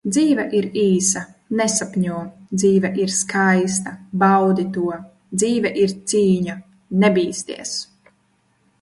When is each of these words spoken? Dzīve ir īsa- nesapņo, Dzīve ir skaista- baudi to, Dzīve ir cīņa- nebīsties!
Dzīve 0.13 0.43
ir 0.59 0.67
īsa- 0.83 1.21
nesapņo, 1.59 2.21
Dzīve 2.61 2.91
ir 3.05 3.13
skaista- 3.17 3.95
baudi 4.25 4.67
to, 4.79 4.89
Dzīve 5.39 5.77
ir 5.85 5.97
cīņa- 6.15 6.61
nebīsties! 7.05 7.81